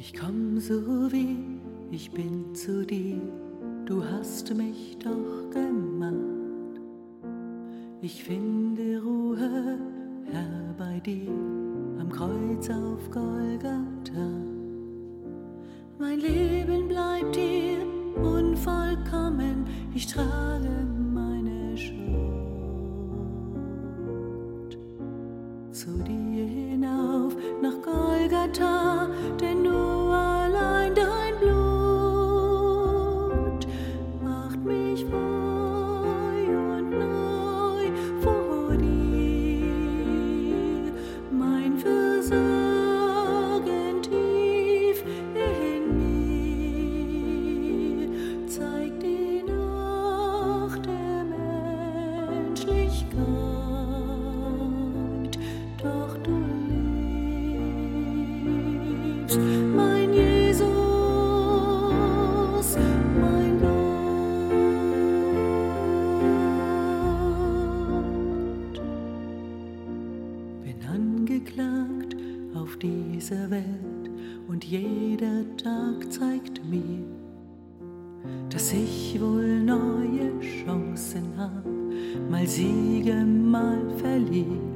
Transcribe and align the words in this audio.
Ich 0.00 0.14
komm 0.14 0.60
so 0.60 1.10
wie 1.10 1.58
ich 1.90 2.12
bin 2.12 2.54
zu 2.54 2.86
dir, 2.86 3.20
du 3.84 4.04
hast 4.04 4.54
mich 4.54 4.96
doch 5.02 5.50
gemacht. 5.50 6.14
Ich 8.00 8.22
finde 8.22 9.02
Ruhe, 9.02 9.76
Herr, 10.30 10.74
bei 10.78 11.00
dir 11.00 11.32
am 11.98 12.08
Kreuz 12.12 12.70
auf 12.70 13.10
Golgatha. 13.10 14.30
Mein 15.98 16.20
Leben 16.20 16.86
bleibt 16.86 17.34
dir 17.34 17.78
unvollkommen, 18.22 19.66
ich 19.94 20.06
trage 20.06 20.86
meine 21.12 21.76
Schuld. 21.76 21.98
Zu 25.72 25.90
dir 26.04 26.17
zeigt 76.08 76.64
mir, 76.68 77.04
dass 78.50 78.72
ich 78.72 79.20
wohl 79.20 79.60
neue 79.60 80.40
Chancen 80.40 81.36
hab, 81.36 81.77
mal 82.30 82.46
siege, 82.46 83.14
mal 83.24 83.80
verliere. 83.96 84.68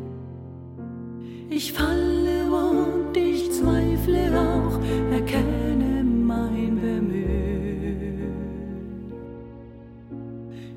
Ich 1.55 1.72
falle 1.72 2.50
und 2.50 3.16
ich 3.16 3.50
zweifle 3.52 4.41
auch, 4.41 4.80
erkenne 5.12 6.02
mein 6.02 6.80
Bemühen. 6.80 7.22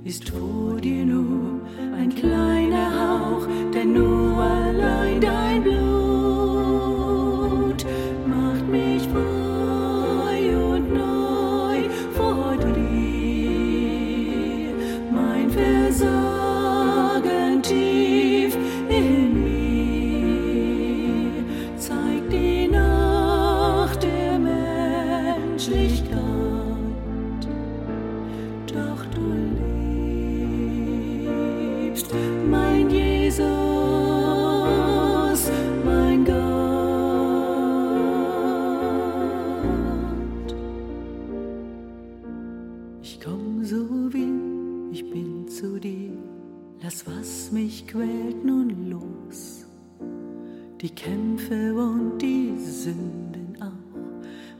Ist 0.03 0.29
vor 0.29 0.79
dir 0.81 1.05
nur 1.05 1.61
ein 1.97 2.13
kleiner 2.13 2.91
Hauch, 3.01 3.47
denn 3.73 3.93
nur 3.93 4.37
allein 4.37 5.21
dein 5.21 5.63
Blut 5.63 5.85
macht 8.27 8.67
mich 8.69 9.07
frei 9.07 10.57
und 10.57 10.93
neu 10.93 11.89
vor 12.11 12.57
dir. 12.57 12.75
Mein 15.09 15.49
Versagen 15.49 16.24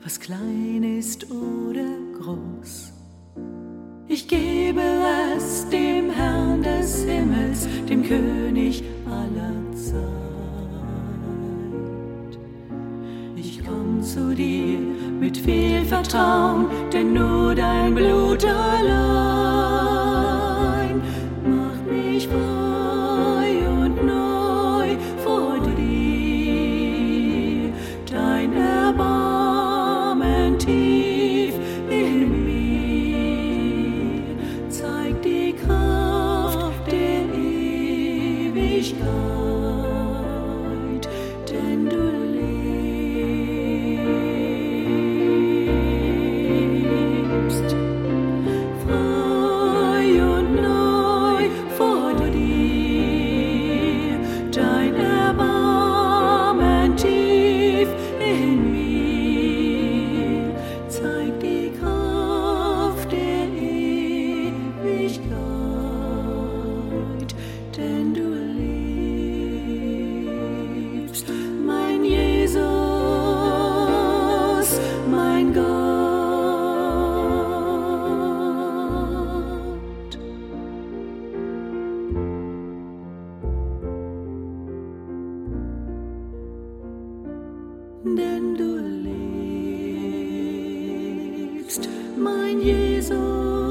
was 0.05 0.19
klein 0.19 0.83
ist 0.83 1.29
oder 1.31 1.97
groß. 2.19 2.91
Ich 4.07 4.27
gebe 4.27 4.81
es 5.35 5.67
Herrn 5.69 5.94
des 6.85 7.03
Himmels, 7.03 7.67
dem 7.89 8.03
König 8.03 8.83
aller 9.07 9.55
Zeit. 9.73 10.03
Ich 13.35 13.59
komm 13.65 14.03
zu 14.03 14.35
dir 14.35 14.77
mit 15.19 15.35
viel 15.35 15.83
Vertrauen, 15.85 16.67
denn 16.93 17.13
nur 17.13 17.55
dein 17.55 17.95
Blut 17.95 18.45
allein 18.45 19.44
Ewigkeit, 38.75 39.54
mein 92.25 92.59
Jesus, 92.59 93.64